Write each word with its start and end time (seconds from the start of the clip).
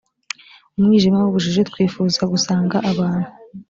umwijima 0.77 1.17
w’ubujiji 1.19 1.61
twifuza 1.69 2.21
gusanga 2.33 2.75
abantu 2.91 3.29